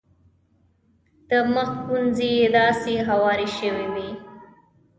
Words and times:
د 1.29 1.31
مخ 1.53 1.71
ګونځې 1.87 2.29
یې 2.39 2.47
داسې 2.57 2.93
هوارې 3.07 3.47
شوې 3.57 3.85
وې. 3.93 4.09